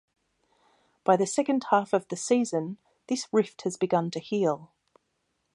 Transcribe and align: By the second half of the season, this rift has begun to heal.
By 1.03 1.15
the 1.15 1.27
second 1.27 1.65
half 1.69 1.93
of 1.93 2.07
the 2.07 2.15
season, 2.15 2.79
this 3.07 3.27
rift 3.31 3.61
has 3.65 3.77
begun 3.77 4.09
to 4.09 4.19
heal. 4.19 4.71